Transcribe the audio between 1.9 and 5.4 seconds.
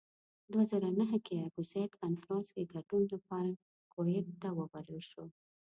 کنفرانس کې ګډون لپاره کویت ته وبلل شو.